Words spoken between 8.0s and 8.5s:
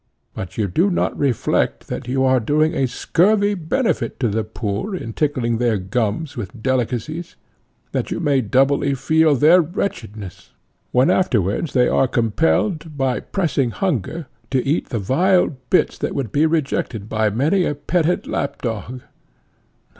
they may